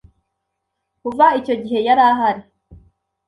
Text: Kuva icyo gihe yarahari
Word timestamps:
Kuva 1.01 1.25
icyo 1.39 1.55
gihe 1.63 1.79
yarahari 1.87 2.43